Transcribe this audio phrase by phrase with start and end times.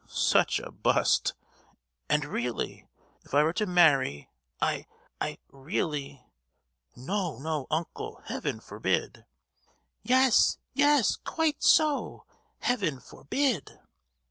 [0.07, 1.35] Such a bust!
[2.09, 2.87] and, really,
[3.23, 6.25] if I were to marry, I—I—really——"
[6.95, 8.19] "No, no, uncle!
[8.25, 9.25] Heaven forbid!"
[10.01, 13.79] "Yes—yes—quite so—Heaven for—bid!